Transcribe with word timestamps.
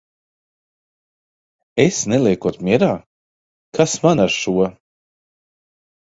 Es 1.83 1.99
neliekot 2.13 2.57
mierā? 2.69 2.89
Kas 3.79 3.93
man 4.07 4.23
ar 4.25 4.33
šo! 4.37 4.55